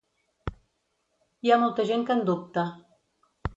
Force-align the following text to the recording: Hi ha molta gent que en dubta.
Hi 1.45 1.53
ha 1.53 1.59
molta 1.65 1.87
gent 1.91 2.09
que 2.09 2.19
en 2.19 2.25
dubta. 2.33 2.67